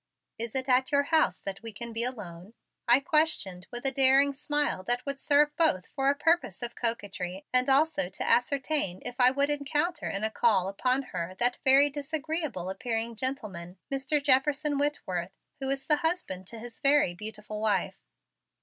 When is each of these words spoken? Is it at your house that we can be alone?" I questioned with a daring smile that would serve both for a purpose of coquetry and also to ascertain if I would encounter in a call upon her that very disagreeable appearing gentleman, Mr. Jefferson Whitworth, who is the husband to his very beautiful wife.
Is 0.39 0.55
it 0.55 0.67
at 0.67 0.91
your 0.91 1.03
house 1.03 1.39
that 1.41 1.61
we 1.61 1.71
can 1.71 1.93
be 1.93 2.03
alone?" 2.03 2.55
I 2.87 3.01
questioned 3.01 3.67
with 3.69 3.85
a 3.85 3.91
daring 3.91 4.33
smile 4.33 4.81
that 4.85 5.05
would 5.05 5.19
serve 5.19 5.55
both 5.57 5.85
for 5.89 6.09
a 6.09 6.15
purpose 6.15 6.63
of 6.63 6.73
coquetry 6.73 7.45
and 7.53 7.69
also 7.69 8.09
to 8.09 8.27
ascertain 8.27 9.03
if 9.05 9.19
I 9.19 9.29
would 9.29 9.51
encounter 9.51 10.09
in 10.09 10.23
a 10.23 10.31
call 10.31 10.67
upon 10.67 11.03
her 11.13 11.35
that 11.37 11.59
very 11.63 11.91
disagreeable 11.91 12.67
appearing 12.71 13.15
gentleman, 13.15 13.77
Mr. 13.91 14.19
Jefferson 14.23 14.79
Whitworth, 14.79 15.37
who 15.59 15.69
is 15.69 15.85
the 15.85 15.97
husband 15.97 16.47
to 16.47 16.57
his 16.57 16.79
very 16.79 17.13
beautiful 17.13 17.61
wife. 17.61 17.99